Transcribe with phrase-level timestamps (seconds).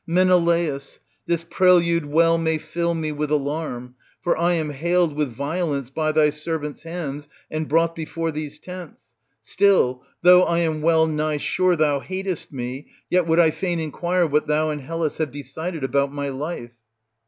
[0.07, 0.99] Menelaus!
[1.27, 3.93] this prelude well may fill me with alarm;
[4.23, 9.13] for I am haled with violence by thy servants* hands and brought before these tents.
[9.43, 14.47] Still, though I am well nigh sure thouhatest me, yet would I fain inquire what
[14.47, 16.71] thou and Hellas have decided about my life.